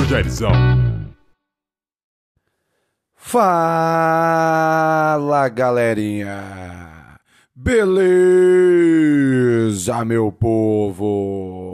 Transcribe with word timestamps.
Maestro 0.00 0.04
Jairzão. 0.06 0.52
Fala 3.14 4.78
galerinha! 5.48 7.18
Beleza, 7.54 8.02
meu 10.04 10.32
povo? 10.32 11.69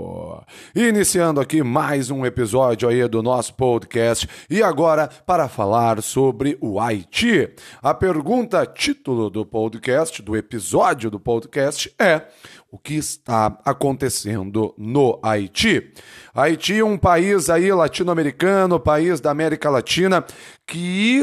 Iniciando 0.76 1.40
aqui 1.40 1.62
mais 1.62 2.10
um 2.10 2.26
episódio 2.26 2.86
aí 2.86 3.08
do 3.08 3.22
nosso 3.22 3.54
podcast 3.54 4.28
e 4.50 4.62
agora 4.62 5.08
para 5.08 5.48
falar 5.48 6.02
sobre 6.02 6.58
o 6.60 6.78
Haiti. 6.78 7.48
A 7.82 7.94
pergunta 7.94 8.66
título 8.66 9.30
do 9.30 9.46
podcast, 9.46 10.20
do 10.20 10.36
episódio 10.36 11.10
do 11.10 11.18
podcast 11.18 11.90
é: 11.98 12.26
o 12.70 12.76
que 12.76 12.92
está 12.92 13.58
acontecendo 13.64 14.74
no 14.76 15.18
Haiti? 15.22 15.94
Haiti 16.34 16.78
é 16.78 16.84
um 16.84 16.98
país 16.98 17.48
aí 17.48 17.72
latino-americano, 17.72 18.78
país 18.78 19.18
da 19.18 19.30
América 19.30 19.70
Latina 19.70 20.26
que 20.66 21.16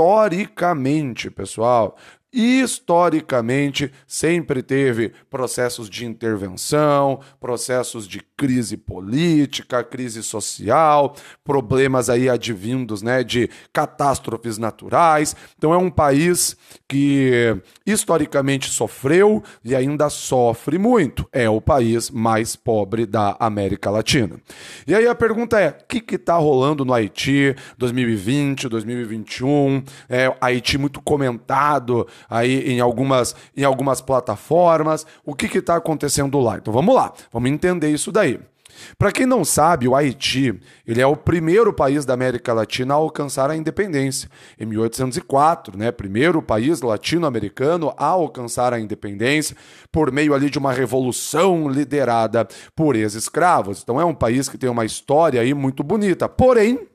historicamente, 0.00 1.30
pessoal, 1.30 1.94
historicamente 2.32 3.92
sempre 4.06 4.62
teve 4.62 5.12
processos 5.28 5.90
de 5.90 6.06
intervenção, 6.06 7.20
processos 7.40 8.06
de 8.06 8.20
crise 8.36 8.76
política, 8.76 9.82
crise 9.82 10.22
social, 10.22 11.14
problemas 11.44 12.08
aí 12.08 12.28
advindos, 12.28 13.02
né, 13.02 13.24
de 13.24 13.50
catástrofes 13.72 14.58
naturais. 14.58 15.34
Então 15.58 15.74
é 15.74 15.76
um 15.76 15.90
país 15.90 16.56
que 16.88 17.56
historicamente 17.84 18.70
sofreu 18.70 19.42
e 19.64 19.74
ainda 19.74 20.08
sofre 20.08 20.78
muito. 20.78 21.28
É 21.32 21.50
o 21.50 21.60
país 21.60 22.10
mais 22.10 22.54
pobre 22.54 23.06
da 23.06 23.36
América 23.40 23.90
Latina. 23.90 24.40
E 24.86 24.94
aí 24.94 25.06
a 25.06 25.14
pergunta 25.14 25.60
é: 25.60 25.68
o 25.68 25.84
que 25.86 26.14
está 26.14 26.36
rolando 26.36 26.84
no 26.84 26.94
Haiti 26.94 27.54
2020, 27.76 28.68
2021? 28.68 29.82
É, 30.08 30.34
Haiti 30.40 30.78
muito 30.78 31.00
comentado 31.00 32.06
aí 32.28 32.70
em 32.70 32.80
algumas, 32.80 33.34
em 33.56 33.64
algumas 33.64 34.00
plataformas. 34.00 35.06
O 35.24 35.34
que 35.34 35.58
está 35.58 35.76
acontecendo 35.76 36.38
lá? 36.40 36.58
Então 36.58 36.72
vamos 36.72 36.94
lá, 36.94 37.12
vamos 37.32 37.50
entender 37.50 37.90
isso 37.90 38.10
daí. 38.12 38.40
Para 38.98 39.12
quem 39.12 39.26
não 39.26 39.44
sabe, 39.44 39.88
o 39.88 39.94
Haiti 39.94 40.58
ele 40.86 41.00
é 41.00 41.06
o 41.06 41.16
primeiro 41.16 41.72
país 41.72 42.04
da 42.04 42.14
América 42.14 42.52
Latina 42.52 42.94
a 42.94 42.96
alcançar 42.96 43.50
a 43.50 43.56
independência. 43.56 44.28
Em 44.58 44.66
1804, 44.66 45.76
né, 45.76 45.90
primeiro 45.90 46.42
país 46.42 46.80
latino-americano 46.80 47.92
a 47.96 48.06
alcançar 48.06 48.72
a 48.72 48.80
independência 48.80 49.56
por 49.92 50.10
meio 50.10 50.34
ali 50.34 50.50
de 50.50 50.58
uma 50.58 50.72
revolução 50.72 51.68
liderada 51.68 52.46
por 52.74 52.96
ex-escravos. 52.96 53.82
Então 53.82 54.00
é 54.00 54.04
um 54.04 54.14
país 54.14 54.48
que 54.48 54.58
tem 54.58 54.70
uma 54.70 54.84
história 54.84 55.40
aí 55.40 55.54
muito 55.54 55.82
bonita. 55.82 56.28
Porém, 56.28 56.86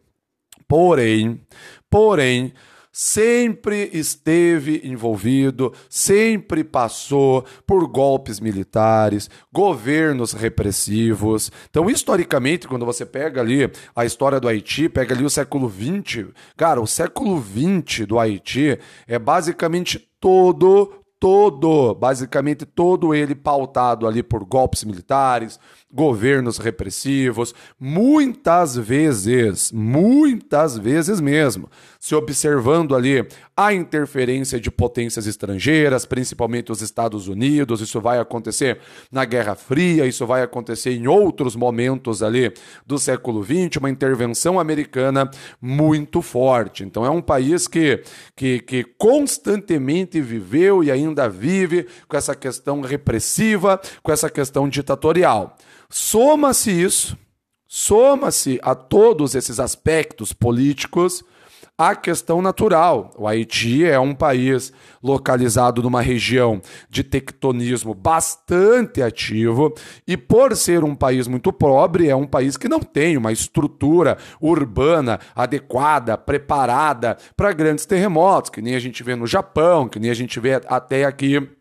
porém, 0.67 1.41
porém, 1.89 2.53
sempre 2.97 3.89
esteve 3.91 4.79
envolvido, 4.85 5.73
sempre 5.89 6.63
passou 6.63 7.43
por 7.67 7.85
golpes 7.89 8.39
militares, 8.39 9.29
governos 9.51 10.31
repressivos. 10.31 11.51
Então, 11.69 11.89
historicamente, 11.89 12.69
quando 12.69 12.85
você 12.85 13.05
pega 13.05 13.41
ali 13.41 13.69
a 13.93 14.05
história 14.05 14.39
do 14.39 14.47
Haiti, 14.47 14.87
pega 14.87 15.13
ali 15.13 15.25
o 15.25 15.29
século 15.29 15.69
XX, 15.69 16.27
cara, 16.55 16.79
o 16.79 16.87
século 16.87 17.43
XX 17.43 18.07
do 18.07 18.17
Haiti 18.17 18.79
é 19.05 19.19
basicamente 19.19 19.99
todo 20.17 21.04
todo, 21.19 21.95
basicamente 21.95 22.65
todo 22.65 23.15
ele 23.15 23.33
pautado 23.33 24.05
ali 24.05 24.21
por 24.21 24.43
golpes 24.43 24.83
militares, 24.83 25.59
governos 25.93 26.57
repressivos, 26.57 27.55
muitas 27.79 28.75
vezes, 28.75 29.71
muitas 29.71 30.77
vezes 30.77 31.21
mesmo, 31.21 31.69
se 31.99 32.13
observando 32.13 32.93
ali 32.93 33.25
a 33.55 33.73
interferência 33.73 34.59
de 34.59 34.69
potências 34.69 35.25
estrangeiras, 35.25 36.05
principalmente 36.05 36.69
os 36.69 36.81
Estados 36.81 37.29
Unidos, 37.29 37.79
isso 37.79 38.01
vai 38.01 38.19
acontecer 38.19 38.79
na 39.09 39.23
Guerra 39.23 39.55
Fria, 39.55 40.05
isso 40.05 40.25
vai 40.25 40.43
acontecer 40.43 40.91
em 40.91 41.07
outros 41.07 41.55
momentos 41.55 42.21
ali 42.21 42.53
do 42.85 42.99
século 42.99 43.41
XX, 43.41 43.77
uma 43.79 43.89
intervenção 43.89 44.59
americana 44.59 45.31
muito 45.61 46.21
forte. 46.21 46.83
Então 46.83 47.05
é 47.05 47.09
um 47.09 47.21
país 47.21 47.69
que, 47.69 48.03
que, 48.35 48.59
que 48.59 48.83
constantemente 48.97 50.19
viveu 50.19 50.83
e 50.83 50.91
ainda 50.91 51.04
vive 51.27 51.87
com 52.07 52.17
essa 52.17 52.35
questão 52.35 52.81
repressiva, 52.81 53.79
com 54.01 54.11
essa 54.11 54.29
questão 54.29 54.67
ditatorial. 54.67 55.57
Soma-se 55.89 56.71
isso, 56.71 57.17
soma-se 57.67 58.59
a 58.63 58.73
todos 58.73 59.35
esses 59.35 59.59
aspectos 59.59 60.33
políticos 60.33 61.23
a 61.77 61.95
questão 61.95 62.41
natural. 62.41 63.11
O 63.17 63.27
Haiti 63.27 63.85
é 63.85 63.99
um 63.99 64.15
país 64.15 64.71
localizado 65.03 65.83
numa 65.83 66.01
região 66.01 66.61
de 66.89 67.03
tectonismo 67.03 67.93
bastante 67.93 69.01
ativo 69.01 69.73
e, 70.07 70.15
por 70.15 70.55
ser 70.55 70.83
um 70.83 70.95
país 70.95 71.27
muito 71.27 71.51
pobre, 71.51 72.09
é 72.09 72.15
um 72.15 72.27
país 72.27 72.55
que 72.55 72.69
não 72.69 72.79
tem 72.79 73.17
uma 73.17 73.31
estrutura 73.31 74.17
urbana 74.39 75.19
adequada, 75.35 76.17
preparada 76.17 77.17
para 77.35 77.51
grandes 77.51 77.85
terremotos, 77.85 78.49
que 78.49 78.61
nem 78.61 78.75
a 78.75 78.79
gente 78.79 79.03
vê 79.03 79.15
no 79.15 79.27
Japão, 79.27 79.89
que 79.89 79.99
nem 79.99 80.09
a 80.09 80.15
gente 80.15 80.39
vê 80.39 80.61
até 80.67 81.03
aqui 81.03 81.55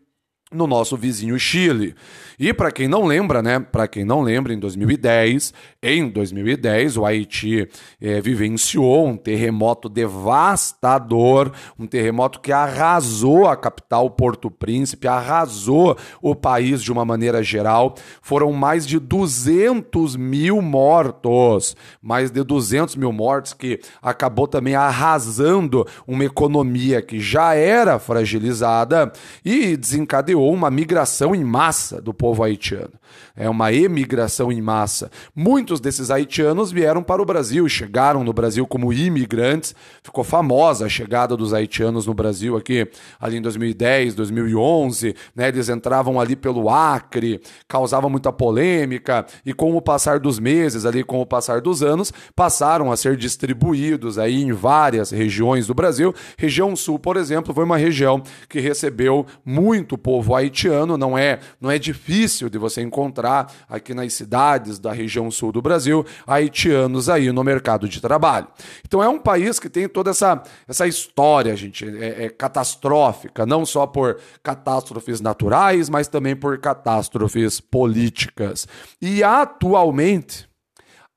no 0.51 0.67
nosso 0.67 0.95
vizinho 0.95 1.39
Chile. 1.39 1.95
E 2.37 2.53
para 2.53 2.71
quem 2.71 2.87
não 2.87 3.05
lembra, 3.05 3.41
né? 3.41 3.59
Para 3.59 3.87
quem 3.87 4.05
não 4.05 4.21
lembra, 4.21 4.53
em 4.53 4.59
2010, 4.59 5.53
em 5.81 6.07
2010, 6.07 6.97
o 6.97 7.05
Haiti 7.05 7.67
é, 7.99 8.21
vivenciou 8.21 9.07
um 9.07 9.17
terremoto 9.17 9.89
devastador, 9.89 11.51
um 11.79 11.87
terremoto 11.87 12.39
que 12.41 12.51
arrasou 12.51 13.47
a 13.47 13.55
capital 13.55 14.09
Porto 14.11 14.51
Príncipe, 14.51 15.07
arrasou 15.07 15.97
o 16.21 16.35
país 16.35 16.83
de 16.83 16.91
uma 16.91 17.05
maneira 17.05 17.41
geral. 17.41 17.95
Foram 18.21 18.51
mais 18.51 18.85
de 18.85 18.99
200 18.99 20.15
mil 20.15 20.61
mortos, 20.61 21.75
mais 22.01 22.29
de 22.29 22.43
200 22.43 22.95
mil 22.97 23.11
mortos 23.11 23.53
que 23.53 23.79
acabou 24.01 24.47
também 24.47 24.75
arrasando 24.75 25.87
uma 26.05 26.25
economia 26.25 27.01
que 27.01 27.19
já 27.19 27.55
era 27.55 27.97
fragilizada 27.97 29.11
e 29.43 29.75
desencadeou 29.77 30.34
uma 30.35 30.69
migração 30.69 31.33
em 31.33 31.43
massa 31.43 32.01
do 32.01 32.13
povo 32.13 32.43
haitiano. 32.43 32.93
É 33.35 33.49
uma 33.49 33.73
emigração 33.73 34.51
em 34.51 34.61
massa. 34.61 35.11
Muitos 35.35 35.81
desses 35.81 36.09
haitianos 36.09 36.71
vieram 36.71 37.03
para 37.03 37.21
o 37.21 37.25
Brasil, 37.25 37.67
chegaram 37.67 38.23
no 38.23 38.31
Brasil 38.31 38.65
como 38.65 38.93
imigrantes. 38.93 39.75
Ficou 40.01 40.23
famosa 40.23 40.85
a 40.85 40.89
chegada 40.89 41.35
dos 41.35 41.53
haitianos 41.53 42.07
no 42.07 42.13
Brasil 42.13 42.55
aqui, 42.55 42.87
ali 43.19 43.37
em 43.37 43.41
2010, 43.41 44.15
2011. 44.15 45.15
Né? 45.35 45.49
Eles 45.49 45.67
entravam 45.67 46.19
ali 46.19 46.35
pelo 46.35 46.69
Acre, 46.69 47.41
causava 47.67 48.07
muita 48.07 48.31
polêmica 48.31 49.25
e 49.45 49.53
com 49.53 49.75
o 49.75 49.81
passar 49.81 50.19
dos 50.19 50.39
meses, 50.39 50.85
ali 50.85 51.03
com 51.03 51.19
o 51.19 51.25
passar 51.25 51.59
dos 51.59 51.83
anos, 51.83 52.13
passaram 52.35 52.91
a 52.91 52.95
ser 52.95 53.17
distribuídos 53.17 54.17
aí 54.17 54.41
em 54.41 54.53
várias 54.53 55.11
regiões 55.11 55.67
do 55.67 55.73
Brasil. 55.73 56.15
Região 56.37 56.73
Sul, 56.75 56.97
por 56.97 57.17
exemplo, 57.17 57.53
foi 57.53 57.65
uma 57.65 57.77
região 57.77 58.23
que 58.47 58.61
recebeu 58.61 59.25
muito 59.43 59.97
povo 59.97 60.24
haitiano. 60.33 60.97
Não 60.97 61.17
é, 61.17 61.39
não 61.59 61.69
é 61.69 61.77
difícil 61.77 62.49
de 62.49 62.57
você 62.57 62.81
encontrar 62.81 63.51
aqui 63.67 63.93
nas 63.93 64.13
cidades 64.13 64.79
da 64.79 64.93
região 64.93 65.29
sul 65.29 65.51
do 65.51 65.61
Brasil 65.61 66.05
haitianos 66.25 67.09
aí 67.09 67.31
no 67.31 67.43
mercado 67.43 67.87
de 67.89 67.99
trabalho. 67.99 68.47
Então 68.87 69.03
é 69.03 69.09
um 69.09 69.19
país 69.19 69.59
que 69.59 69.69
tem 69.69 69.87
toda 69.89 70.11
essa, 70.11 70.41
essa 70.67 70.87
história, 70.87 71.55
gente, 71.55 71.85
é, 71.85 72.25
é 72.25 72.29
catastrófica, 72.29 73.45
não 73.45 73.65
só 73.65 73.85
por 73.85 74.17
catástrofes 74.41 75.19
naturais, 75.19 75.89
mas 75.89 76.07
também 76.07 76.35
por 76.35 76.57
catástrofes 76.57 77.59
políticas. 77.59 78.67
E 79.01 79.23
atualmente, 79.23 80.47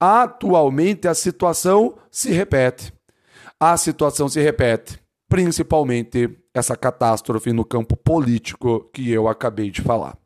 atualmente 0.01 1.07
a 1.07 1.15
situação 1.15 1.97
se 2.11 2.33
repete. 2.33 2.93
A 3.61 3.77
situação 3.77 4.29
se 4.29 4.41
repete, 4.41 5.01
principalmente 5.29 6.31
essa 6.55 6.77
catástrofe 6.77 7.53
no 7.53 7.65
campo 7.65 7.97
político 7.97 8.89
que 8.93 9.11
eu 9.11 9.29
acabei 9.29 9.71
de 9.71 9.83
falar. 9.83 10.17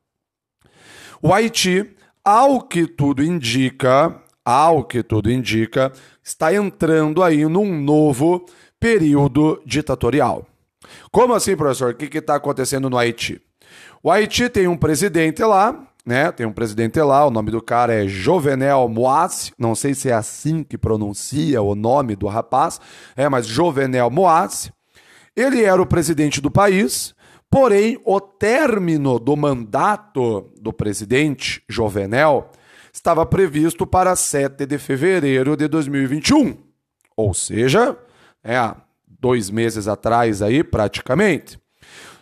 O 1.21 1.33
Haiti, 1.33 1.95
ao 2.25 2.63
que 2.63 2.87
tudo 2.87 3.23
indica, 3.23 4.21
ao 4.45 4.85
que 4.85 5.03
tudo 5.03 5.31
indica, 5.31 5.93
está 6.23 6.55
entrando 6.55 7.23
aí 7.23 7.45
num 7.47 7.81
novo 7.81 8.45
período 8.79 9.63
ditatorial. 9.65 10.47
Como 11.11 11.35
assim, 11.35 11.57
professor? 11.57 11.93
O 11.93 11.95
que 11.95 12.19
está 12.19 12.35
acontecendo 12.35 12.91
no 12.91 12.99
Haiti? 12.99 13.41
O 14.03 14.11
Haiti 14.11 14.49
tem 14.49 14.67
um 14.67 14.77
presidente 14.77 15.45
lá, 15.45 15.87
né? 16.05 16.33
Tem 16.33 16.45
um 16.45 16.53
presidente 16.53 17.01
lá, 17.01 17.25
o 17.25 17.31
nome 17.31 17.51
do 17.51 17.63
cara 17.63 17.95
é 17.95 18.09
Jovenel 18.09 18.89
Moaz, 18.89 19.53
não 19.57 19.75
sei 19.75 19.95
se 19.95 20.09
é 20.09 20.13
assim 20.13 20.65
que 20.65 20.77
pronuncia 20.77 21.63
o 21.63 21.77
nome 21.77 22.17
do 22.17 22.27
rapaz, 22.27 22.81
é, 23.15 23.29
mas 23.29 23.47
Jovenel 23.47 24.11
Moaz. 24.11 24.73
Ele 25.37 25.64
era 25.64 25.81
o 25.81 25.87
presidente 25.87 26.40
do 26.40 26.50
país, 26.50 27.14
Porém, 27.52 28.00
o 28.06 28.19
término 28.19 29.19
do 29.19 29.37
mandato 29.37 30.50
do 30.58 30.73
presidente 30.73 31.62
Jovenel 31.69 32.50
estava 32.90 33.26
previsto 33.26 33.87
para 33.87 34.17
7 34.17 34.64
de 34.64 34.79
fevereiro 34.79 35.55
de 35.55 35.69
2021. 35.69 36.56
Ou 37.14 37.34
seja, 37.34 37.94
é 38.43 38.75
dois 39.06 39.50
meses 39.50 39.87
atrás 39.87 40.40
aí, 40.40 40.64
praticamente. 40.64 41.61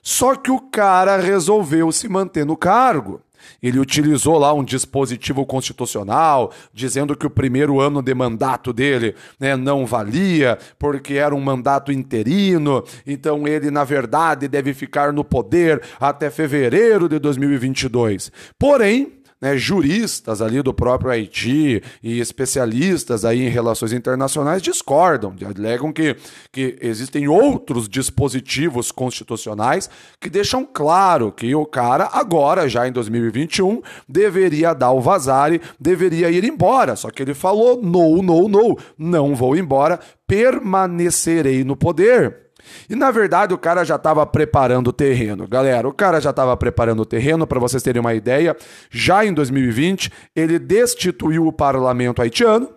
Só 0.03 0.35
que 0.35 0.51
o 0.51 0.59
cara 0.59 1.17
resolveu 1.19 1.93
se 1.93 2.09
manter 2.09 2.45
no 2.45 2.57
cargo. 2.57 3.23
Ele 3.63 3.79
utilizou 3.79 4.39
lá 4.39 4.53
um 4.53 4.65
dispositivo 4.65 5.45
constitucional 5.47 6.53
dizendo 6.73 7.17
que 7.17 7.27
o 7.27 7.31
primeiro 7.31 7.81
ano 7.81 8.03
de 8.03 8.15
mandato 8.15 8.73
dele 8.73 9.15
né, 9.39 9.57
não 9.57 9.87
valia, 9.87 10.59
porque 10.79 11.15
era 11.15 11.35
um 11.35 11.41
mandato 11.41 11.93
interino, 11.93 12.85
então 13.07 13.47
ele, 13.47 13.71
na 13.71 13.85
verdade, 13.85 14.49
deve 14.49 14.75
ficar 14.75 15.13
no 15.13 15.25
poder 15.25 15.83
até 15.99 16.31
fevereiro 16.31 17.09
de 17.09 17.19
2022. 17.19 18.33
Porém, 18.59 19.20
né, 19.41 19.57
juristas 19.57 20.43
ali 20.43 20.63
do 20.63 20.75
próprio 20.75 21.11
Haiti 21.11 21.83
e 22.03 22.21
especialistas 22.21 23.25
aí 23.25 23.47
em 23.47 23.49
relações 23.49 23.93
internacionais 23.93 24.61
discordam, 24.61 25.35
alegam 25.57 25.93
que, 25.93 26.17
que 26.53 26.77
existem 26.81 27.27
outros 27.27 27.89
dispositivos 27.89 28.93
constitucionais 28.93 29.89
que 30.21 30.29
deixam 30.29 30.65
claro 30.65 31.33
que 31.33 31.55
o 31.55 31.65
cara 31.65 32.11
agora, 32.13 32.69
já 32.69 32.87
em 32.87 32.93
2021, 32.93 33.81
deveria 34.09 34.75
dar 34.75 34.93
o 34.93 35.01
vazare, 35.01 35.61
deveria 35.79 36.31
ir 36.31 36.45
embora. 36.45 36.95
Só 36.97 37.11
que 37.11 37.23
ele 37.23 37.35
falou: 37.35 37.81
no, 37.81 38.23
no, 38.23 38.49
no, 38.49 38.79
não 38.99 39.35
vou 39.35 39.57
embora, 39.57 39.99
permanecerei 40.27 41.65
no 41.65 41.77
poder. 41.77 42.50
E 42.89 42.95
na 42.95 43.11
verdade 43.11 43.55
o 43.55 43.59
cara 43.59 43.85
já 43.85 43.97
estava 43.97 44.25
preparando 44.27 44.89
o 44.89 44.93
terreno. 44.93 45.47
Galera, 45.49 45.89
o 45.89 45.93
cara 45.93 46.21
já 46.21 46.31
estava 46.31 46.57
preparando 46.57 47.01
o 47.01 47.07
terreno, 47.07 47.47
para 47.47 47.61
vocês 47.61 47.83
terem 47.83 48.01
uma 48.01 48.15
ideia. 48.15 48.57
Já 48.91 49.25
em 49.25 49.33
2020, 49.33 50.11
ele 50.35 50.59
destituiu 50.59 51.47
o 51.47 51.53
parlamento 51.53 52.23
haitiano, 52.23 52.69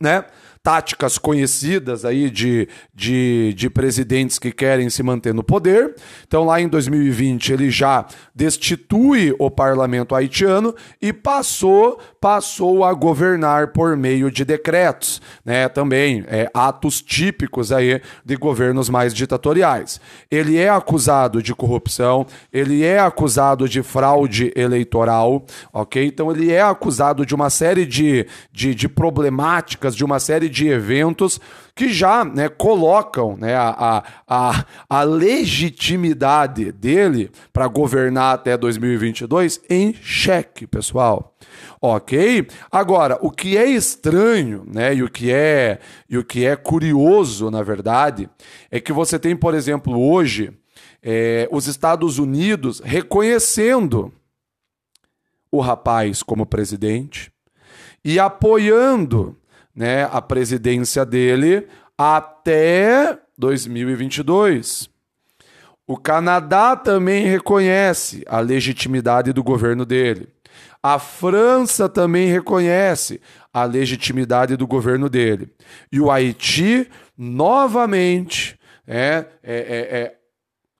né? 0.00 0.24
Táticas 0.66 1.16
conhecidas 1.16 2.04
aí 2.04 2.28
de, 2.28 2.68
de, 2.92 3.54
de 3.56 3.70
presidentes 3.70 4.36
que 4.36 4.50
querem 4.50 4.90
se 4.90 5.00
manter 5.00 5.32
no 5.32 5.44
poder. 5.44 5.94
Então, 6.26 6.42
lá 6.42 6.60
em 6.60 6.66
2020, 6.66 7.52
ele 7.52 7.70
já 7.70 8.04
destitui 8.34 9.32
o 9.38 9.48
parlamento 9.48 10.12
haitiano 10.12 10.74
e 11.00 11.12
passou, 11.12 12.00
passou 12.20 12.82
a 12.82 12.92
governar 12.92 13.68
por 13.68 13.96
meio 13.96 14.28
de 14.28 14.44
decretos, 14.44 15.22
né? 15.44 15.68
Também 15.68 16.24
é, 16.26 16.50
atos 16.52 17.00
típicos 17.00 17.70
aí 17.70 18.02
de 18.24 18.34
governos 18.34 18.88
mais 18.88 19.14
ditatoriais. 19.14 20.00
Ele 20.28 20.58
é 20.58 20.68
acusado 20.68 21.40
de 21.40 21.54
corrupção, 21.54 22.26
ele 22.52 22.82
é 22.82 22.98
acusado 22.98 23.68
de 23.68 23.84
fraude 23.84 24.52
eleitoral, 24.56 25.46
ok? 25.72 26.04
Então, 26.04 26.32
ele 26.32 26.50
é 26.50 26.60
acusado 26.60 27.24
de 27.24 27.36
uma 27.36 27.50
série 27.50 27.86
de, 27.86 28.26
de, 28.50 28.74
de 28.74 28.88
problemáticas, 28.88 29.94
de 29.94 30.04
uma 30.04 30.18
série 30.18 30.48
de 30.48 30.55
de 30.56 30.68
eventos 30.68 31.38
que 31.74 31.90
já 31.90 32.24
né, 32.24 32.48
colocam 32.48 33.36
né, 33.36 33.54
a, 33.54 34.02
a, 34.26 34.64
a 34.88 35.02
legitimidade 35.02 36.72
dele 36.72 37.30
para 37.52 37.66
governar 37.66 38.34
até 38.34 38.56
2022 38.56 39.60
em 39.68 39.92
xeque, 39.92 40.66
pessoal. 40.66 41.36
Ok? 41.78 42.48
Agora, 42.72 43.18
o 43.20 43.30
que 43.30 43.58
é 43.58 43.66
estranho, 43.66 44.64
né, 44.66 44.94
e 44.94 45.02
o 45.02 45.10
que 45.10 45.30
é 45.30 45.78
e 46.08 46.16
o 46.16 46.24
que 46.24 46.46
é 46.46 46.56
curioso, 46.56 47.50
na 47.50 47.62
verdade, 47.62 48.30
é 48.70 48.80
que 48.80 48.92
você 48.92 49.18
tem, 49.18 49.36
por 49.36 49.54
exemplo, 49.54 50.00
hoje 50.00 50.50
é, 51.02 51.46
os 51.52 51.66
Estados 51.66 52.18
Unidos 52.18 52.80
reconhecendo 52.82 54.10
o 55.50 55.60
rapaz 55.60 56.22
como 56.22 56.46
presidente 56.46 57.30
e 58.02 58.18
apoiando 58.18 59.36
né, 59.76 60.08
a 60.10 60.22
presidência 60.22 61.04
dele 61.04 61.68
até 61.98 63.18
2022. 63.36 64.88
O 65.86 65.96
Canadá 65.96 66.74
também 66.74 67.26
reconhece 67.26 68.24
a 68.26 68.40
legitimidade 68.40 69.32
do 69.32 69.44
governo 69.44 69.84
dele. 69.84 70.28
A 70.82 70.98
França 70.98 71.88
também 71.88 72.28
reconhece 72.28 73.20
a 73.52 73.64
legitimidade 73.64 74.56
do 74.56 74.66
governo 74.66 75.08
dele. 75.08 75.52
E 75.92 76.00
o 76.00 76.10
Haiti, 76.10 76.88
novamente, 77.16 78.58
é, 78.86 79.26
é, 79.42 79.56
é, 79.56 79.98
é 79.98 80.16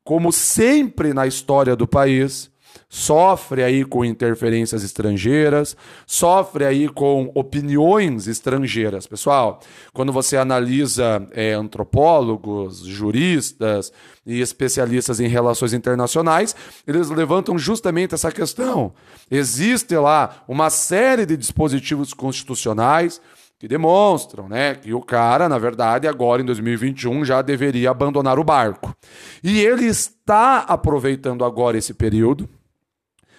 como 0.02 0.32
sempre 0.32 1.12
na 1.12 1.26
história 1.26 1.74
do 1.74 1.86
país, 1.86 2.50
sofre 2.88 3.62
aí 3.62 3.84
com 3.84 4.04
interferências 4.04 4.84
estrangeiras, 4.84 5.76
sofre 6.06 6.64
aí 6.64 6.88
com 6.88 7.30
opiniões 7.34 8.28
estrangeiras. 8.28 9.06
Pessoal, 9.06 9.60
quando 9.92 10.12
você 10.12 10.36
analisa 10.36 11.26
é, 11.32 11.52
antropólogos, 11.52 12.80
juristas 12.86 13.92
e 14.24 14.40
especialistas 14.40 15.18
em 15.20 15.26
relações 15.26 15.72
internacionais, 15.72 16.54
eles 16.86 17.10
levantam 17.10 17.58
justamente 17.58 18.14
essa 18.14 18.30
questão. 18.30 18.92
Existe 19.30 19.96
lá 19.96 20.44
uma 20.46 20.70
série 20.70 21.26
de 21.26 21.36
dispositivos 21.36 22.14
constitucionais 22.14 23.20
que 23.58 23.66
demonstram, 23.66 24.48
né, 24.48 24.74
que 24.74 24.92
o 24.92 25.00
cara, 25.00 25.48
na 25.48 25.58
verdade, 25.58 26.06
agora 26.06 26.42
em 26.42 26.44
2021 26.44 27.24
já 27.24 27.40
deveria 27.40 27.90
abandonar 27.90 28.38
o 28.38 28.44
barco. 28.44 28.94
E 29.42 29.60
ele 29.60 29.86
está 29.86 30.58
aproveitando 30.58 31.42
agora 31.42 31.78
esse 31.78 31.94
período 31.94 32.46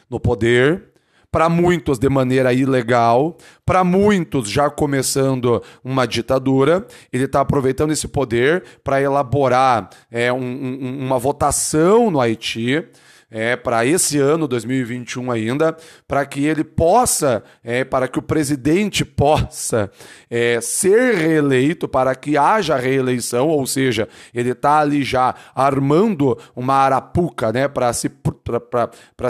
no 0.09 0.19
poder, 0.19 0.91
para 1.31 1.49
muitos 1.49 1.99
de 1.99 2.09
maneira 2.09 2.53
ilegal, 2.53 3.37
para 3.65 3.83
muitos 3.83 4.49
já 4.49 4.69
começando 4.69 5.61
uma 5.83 6.07
ditadura. 6.07 6.85
Ele 7.11 7.25
está 7.25 7.41
aproveitando 7.41 7.91
esse 7.91 8.07
poder 8.07 8.63
para 8.83 9.01
elaborar 9.01 9.89
é, 10.09 10.31
um, 10.31 10.39
um, 10.39 11.05
uma 11.05 11.19
votação 11.19 12.09
no 12.09 12.21
Haiti 12.21 12.83
é, 13.29 13.55
para 13.57 13.85
esse 13.85 14.17
ano 14.17 14.47
2021 14.47 15.31
ainda, 15.31 15.75
para 16.07 16.25
que 16.25 16.45
ele 16.45 16.63
possa, 16.63 17.43
é, 17.63 17.83
para 17.83 18.07
que 18.07 18.17
o 18.17 18.21
presidente 18.21 19.03
possa 19.03 19.91
é, 20.29 20.61
ser 20.61 21.15
reeleito, 21.15 21.87
para 21.87 22.15
que 22.15 22.37
haja 22.37 22.77
reeleição, 22.77 23.49
ou 23.49 23.67
seja, 23.67 24.07
ele 24.33 24.51
está 24.51 24.79
ali 24.79 25.03
já 25.03 25.35
armando 25.53 26.37
uma 26.55 26.75
arapuca 26.75 27.51
né, 27.51 27.67
para 27.67 27.91
se, 27.91 28.09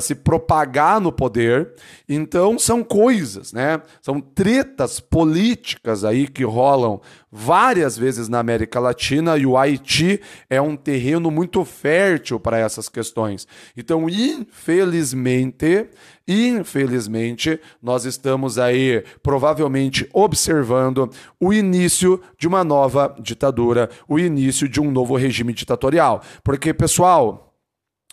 se 0.02 0.16
propagar 0.16 1.02
no 1.02 1.12
poder. 1.12 1.74
Então 2.08 2.60
são 2.60 2.84
coisas, 2.84 3.52
né? 3.52 3.82
São 4.02 4.22
tretas 4.22 5.00
políticas 5.00 6.04
aí 6.04 6.28
que 6.28 6.44
rolam 6.44 7.02
várias 7.32 7.98
vezes 7.98 8.30
na 8.30 8.40
América 8.40 8.80
Latina 8.80 9.38
e 9.38 9.46
o 9.46 9.58
Haiti 9.58 10.22
é 10.50 10.62
um 10.62 10.76
terreno 10.76 11.30
muito 11.30 11.64
fértil 11.66 12.40
para 12.40 12.58
essas 12.58 12.88
questões. 12.90 13.48
Então, 13.76 14.10
infelizmente, 14.10 15.88
infelizmente, 16.28 17.60
nós 17.82 18.06
estamos 18.06 18.58
aí 18.58 19.04
provavelmente 19.22 20.08
observando 20.14 21.10
o 21.40 21.54
início 21.54 22.22
de 22.38 22.48
uma 22.48 22.64
nova 22.64 23.16
ditadura, 23.20 23.90
o 24.08 24.18
início 24.20 24.68
de 24.68 24.80
um 24.82 24.92
novo 24.92 25.16
regime 25.16 25.54
ditatorial. 25.54 26.22
Porque, 26.44 26.74
pessoal, 26.74 27.47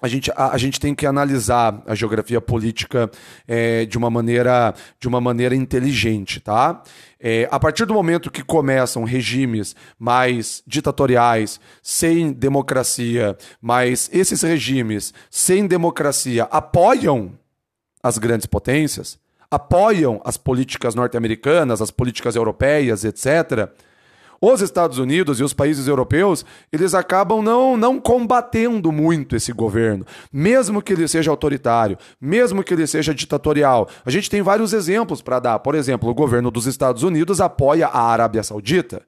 a 0.03 0.09
gente, 0.09 0.31
a, 0.33 0.51
a, 0.53 0.59
gente 0.59 0.81
tem 0.81 0.95
que 0.95 1.07
analisar 1.07 1.83
a 1.87 1.95
geografia 1.95 2.41
política 2.41 3.11
é, 3.47 3.85
de, 3.85 3.97
uma 3.97 4.11
maneira, 4.11 4.75
de 4.99 5.07
uma 5.07 5.21
maneira 5.21 5.55
inteligente, 5.55 6.41
tá? 6.41 6.83
É, 7.21 7.49
a 7.51 7.59
partir 7.61 7.87
do 7.87 7.95
momento 7.95 8.31
que 8.31 8.43
começam 8.43 9.05
regimes 9.05 9.75
mais 9.99 10.63
ditatoriais, 10.67 11.61
sem 11.81 12.33
democracia, 12.33 13.37
mas 13.63 14.11
esses 14.13 14.43
regimes 14.43 15.15
sem 15.31 15.67
democracia 15.67 16.45
apoiam 16.51 17.33
as 18.03 18.19
grandes 18.19 18.47
potências, 18.47 19.19
apoiam 19.51 20.21
as 20.25 20.37
políticas 20.37 20.95
norte-americanas, 20.95 21.81
as 21.81 21.91
políticas 21.91 22.35
europeias, 22.35 23.05
etc., 23.05 23.71
os 24.53 24.61
Estados 24.61 24.99
Unidos 24.99 25.41
e 25.41 25.45
os 25.45 25.53
países 25.53 25.87
europeus, 25.87 26.45
eles 26.73 26.95
acabam 26.95 27.43
não, 27.43 27.77
não 27.77 28.01
combatendo 28.01 28.91
muito 28.93 29.37
esse 29.37 29.53
governo, 29.53 30.05
mesmo 30.33 30.83
que 30.83 30.93
ele 30.93 31.07
seja 31.09 31.31
autoritário, 31.31 31.97
mesmo 32.21 32.63
que 32.63 32.75
ele 32.75 32.87
seja 32.87 33.15
ditatorial. 33.15 33.89
A 34.05 34.11
gente 34.11 34.29
tem 34.31 34.43
vários 34.43 34.73
exemplos 34.73 35.23
para 35.23 35.41
dar. 35.41 35.59
Por 35.61 35.75
exemplo, 35.75 36.09
o 36.09 36.15
governo 36.15 36.51
dos 36.51 36.67
Estados 36.67 37.03
Unidos 37.03 37.41
apoia 37.41 37.87
a 37.87 38.03
Arábia 38.11 38.43
Saudita, 38.43 39.03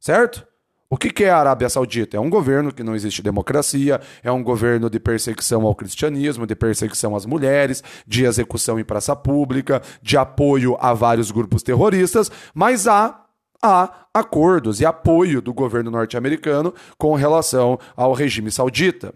certo? 0.00 0.46
O 0.94 0.96
que 0.96 1.24
é 1.24 1.30
a 1.30 1.38
Arábia 1.38 1.68
Saudita? 1.68 2.16
É 2.16 2.20
um 2.20 2.30
governo 2.30 2.72
que 2.72 2.84
não 2.84 2.94
existe 2.94 3.20
democracia, 3.20 4.00
é 4.22 4.30
um 4.30 4.44
governo 4.44 4.88
de 4.88 5.00
perseguição 5.00 5.66
ao 5.66 5.74
cristianismo, 5.74 6.46
de 6.46 6.54
perseguição 6.54 7.16
às 7.16 7.26
mulheres, 7.26 7.82
de 8.06 8.24
execução 8.24 8.78
em 8.78 8.84
praça 8.84 9.16
pública, 9.16 9.82
de 10.00 10.16
apoio 10.16 10.76
a 10.78 10.94
vários 10.94 11.32
grupos 11.32 11.64
terroristas, 11.64 12.30
mas 12.54 12.86
há 12.86 13.23
há 13.64 14.08
acordos 14.12 14.80
e 14.80 14.84
apoio 14.84 15.40
do 15.40 15.54
governo 15.54 15.90
norte-americano 15.90 16.74
com 16.98 17.14
relação 17.14 17.78
ao 17.96 18.12
regime 18.12 18.50
saudita. 18.50 19.14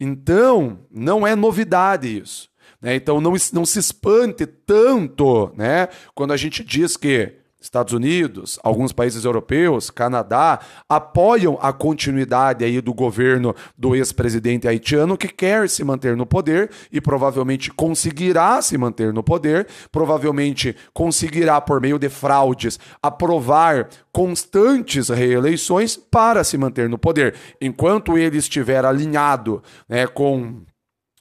Então, 0.00 0.78
não 0.90 1.26
é 1.26 1.36
novidade 1.36 2.18
isso. 2.18 2.48
Né? 2.80 2.94
Então 2.94 3.20
não, 3.20 3.34
não 3.52 3.66
se 3.66 3.78
espante 3.78 4.46
tanto 4.46 5.52
né? 5.54 5.88
quando 6.14 6.32
a 6.32 6.36
gente 6.36 6.64
diz 6.64 6.96
que 6.96 7.34
Estados 7.64 7.94
Unidos, 7.94 8.58
alguns 8.62 8.92
países 8.92 9.24
europeus, 9.24 9.88
Canadá, 9.88 10.60
apoiam 10.86 11.58
a 11.62 11.72
continuidade 11.72 12.62
aí 12.62 12.78
do 12.78 12.92
governo 12.92 13.56
do 13.76 13.96
ex-presidente 13.96 14.68
haitiano 14.68 15.16
que 15.16 15.28
quer 15.28 15.66
se 15.70 15.82
manter 15.82 16.14
no 16.14 16.26
poder 16.26 16.70
e 16.92 17.00
provavelmente 17.00 17.70
conseguirá 17.70 18.60
se 18.60 18.76
manter 18.76 19.14
no 19.14 19.22
poder, 19.22 19.66
provavelmente 19.90 20.76
conseguirá 20.92 21.58
por 21.58 21.80
meio 21.80 21.98
de 21.98 22.10
fraudes 22.10 22.78
aprovar 23.02 23.88
constantes 24.12 25.08
reeleições 25.08 25.96
para 25.96 26.44
se 26.44 26.58
manter 26.58 26.86
no 26.86 26.98
poder. 26.98 27.34
Enquanto 27.58 28.18
ele 28.18 28.36
estiver 28.36 28.84
alinhado 28.84 29.62
né, 29.88 30.06
com 30.06 30.60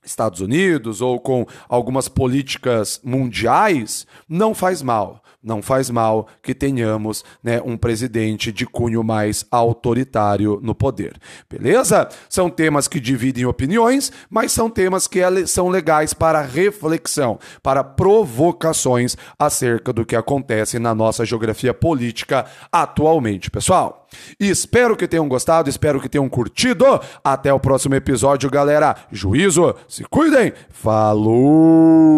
Estados 0.03 0.41
Unidos 0.41 0.99
ou 0.99 1.21
com 1.21 1.45
algumas 1.69 2.09
políticas 2.09 2.99
mundiais, 3.01 4.05
não 4.27 4.53
faz 4.53 4.81
mal 4.81 5.22
não 5.43 5.61
faz 5.61 5.89
mal 5.89 6.27
que 6.41 6.53
tenhamos 6.55 7.23
né, 7.43 7.61
um 7.63 7.75
presidente 7.75 8.51
de 8.51 8.65
cunho 8.65 9.03
mais 9.03 9.45
autoritário 9.51 10.59
no 10.63 10.73
poder. 10.73 11.19
Beleza? 11.49 12.07
São 12.29 12.49
temas 12.49 12.87
que 12.87 12.99
dividem 12.99 13.45
opiniões, 13.45 14.11
mas 14.29 14.51
são 14.51 14.69
temas 14.69 15.07
que 15.07 15.19
são 15.47 15.67
legais 15.69 16.13
para 16.13 16.41
reflexão, 16.41 17.37
para 17.61 17.83
provocações 17.83 19.17
acerca 19.37 19.91
do 19.91 20.05
que 20.05 20.15
acontece 20.15 20.79
na 20.79 20.95
nossa 20.95 21.25
geografia 21.25 21.73
política 21.73 22.45
atualmente, 22.71 23.51
pessoal. 23.51 24.07
Espero 24.39 24.95
que 24.95 25.07
tenham 25.07 25.27
gostado, 25.27 25.69
espero 25.69 25.99
que 25.99 26.07
tenham 26.07 26.29
curtido. 26.29 26.85
Até 27.23 27.51
o 27.53 27.59
próximo 27.59 27.95
episódio, 27.95 28.49
galera. 28.49 28.95
Juízo, 29.11 29.75
se 29.87 30.03
cuidem. 30.03 30.53
Falou! 30.69 32.13